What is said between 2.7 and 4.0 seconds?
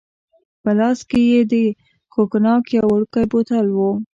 یو وړوکی بوتل وو.